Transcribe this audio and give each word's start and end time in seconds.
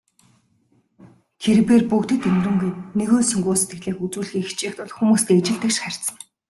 Тэр 1.41 1.59
бээр 1.67 1.83
бүгдэд 1.89 2.21
энэрэнгүй, 2.29 2.71
нигүүлсэнгүй 2.97 3.55
сэтгэлийг 3.57 3.97
үзүүлэхийг 4.05 4.45
хичээх 4.47 4.73
тул 4.77 4.91
хүмүүстэй 4.97 5.35
ижил 5.39 5.57
тэгш 5.61 5.77
харьцана. 5.81 6.19